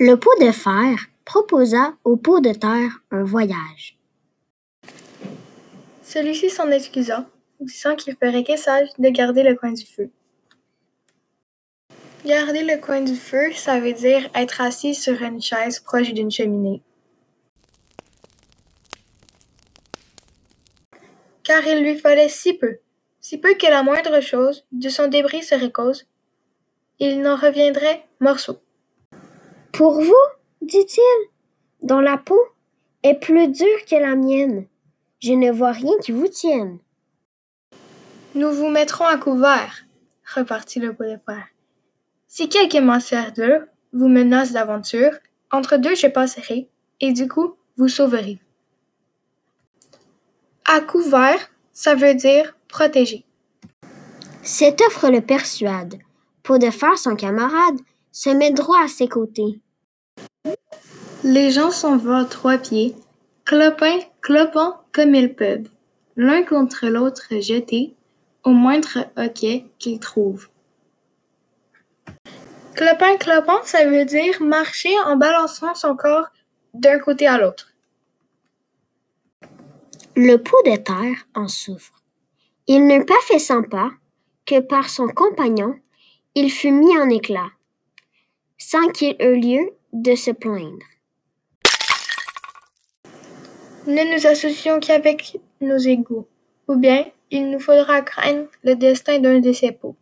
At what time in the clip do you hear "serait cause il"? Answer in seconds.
25.42-27.20